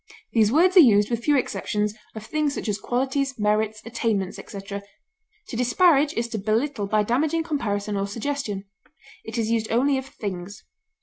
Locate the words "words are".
0.51-0.79